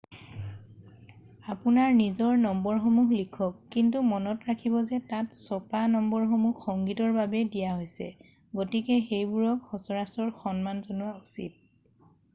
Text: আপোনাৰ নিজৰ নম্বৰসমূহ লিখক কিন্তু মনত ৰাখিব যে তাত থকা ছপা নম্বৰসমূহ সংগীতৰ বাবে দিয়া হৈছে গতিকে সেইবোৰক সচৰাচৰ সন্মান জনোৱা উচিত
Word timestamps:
আপোনাৰ 1.53 1.89
নিজৰ 1.97 2.37
নম্বৰসমূহ 2.45 3.11
লিখক 3.17 3.59
কিন্তু 3.75 4.01
মনত 4.13 4.47
ৰাখিব 4.51 4.77
যে 4.89 4.99
তাত 5.13 5.35
থকা 5.35 5.61
ছপা 5.61 5.83
নম্বৰসমূহ 5.99 6.57
সংগীতৰ 6.67 7.13
বাবে 7.21 7.43
দিয়া 7.59 7.69
হৈছে 7.69 8.11
গতিকে 8.61 8.99
সেইবোৰক 9.13 9.73
সচৰাচৰ 9.77 10.33
সন্মান 10.43 10.83
জনোৱা 10.91 11.17
উচিত 11.25 12.15